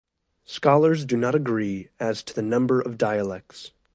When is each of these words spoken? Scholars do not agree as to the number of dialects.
Scholars 0.45 1.05
do 1.05 1.15
not 1.15 1.35
agree 1.35 1.89
as 1.99 2.23
to 2.23 2.33
the 2.33 2.41
number 2.41 2.81
of 2.81 2.97
dialects. 2.97 3.69